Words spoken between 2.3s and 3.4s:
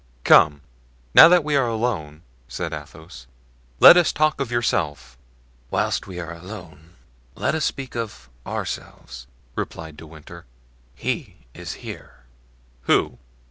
said Athos,